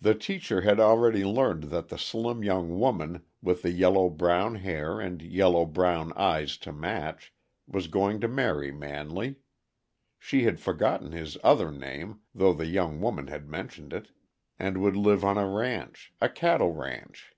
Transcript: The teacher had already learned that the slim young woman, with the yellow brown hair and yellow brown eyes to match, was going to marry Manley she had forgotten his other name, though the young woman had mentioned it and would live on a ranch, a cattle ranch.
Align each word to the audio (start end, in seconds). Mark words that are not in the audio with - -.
The 0.00 0.14
teacher 0.14 0.60
had 0.60 0.78
already 0.78 1.24
learned 1.24 1.64
that 1.74 1.88
the 1.88 1.98
slim 1.98 2.44
young 2.44 2.78
woman, 2.78 3.24
with 3.42 3.62
the 3.62 3.72
yellow 3.72 4.08
brown 4.08 4.54
hair 4.54 5.00
and 5.00 5.20
yellow 5.20 5.66
brown 5.66 6.12
eyes 6.12 6.56
to 6.58 6.72
match, 6.72 7.34
was 7.66 7.88
going 7.88 8.20
to 8.20 8.28
marry 8.28 8.70
Manley 8.70 9.40
she 10.20 10.44
had 10.44 10.60
forgotten 10.60 11.10
his 11.10 11.36
other 11.42 11.72
name, 11.72 12.20
though 12.32 12.52
the 12.52 12.66
young 12.66 13.00
woman 13.00 13.26
had 13.26 13.48
mentioned 13.48 13.92
it 13.92 14.12
and 14.56 14.80
would 14.80 14.94
live 14.96 15.24
on 15.24 15.36
a 15.36 15.48
ranch, 15.48 16.12
a 16.20 16.28
cattle 16.28 16.72
ranch. 16.72 17.34